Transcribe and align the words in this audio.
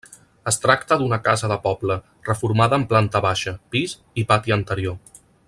Es 0.51 0.55
tracta 0.61 0.95
d'una 1.01 1.19
casa 1.27 1.49
de 1.51 1.57
poble, 1.65 1.97
reformada 2.31 2.79
amb 2.81 2.89
planta 2.95 3.23
baixa, 3.27 3.55
pis 3.77 3.95
i 4.23 4.25
pati 4.33 4.57
anterior. 4.59 4.99